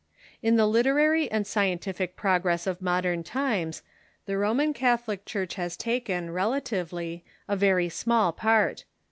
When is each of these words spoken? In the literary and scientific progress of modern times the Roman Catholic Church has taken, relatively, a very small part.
In 0.41 0.55
the 0.55 0.65
literary 0.65 1.29
and 1.29 1.45
scientific 1.45 2.15
progress 2.15 2.65
of 2.65 2.81
modern 2.81 3.21
times 3.21 3.83
the 4.25 4.35
Roman 4.35 4.73
Catholic 4.73 5.25
Church 5.25 5.53
has 5.61 5.77
taken, 5.77 6.31
relatively, 6.31 7.23
a 7.47 7.55
very 7.55 7.87
small 7.87 8.31
part. 8.31 8.83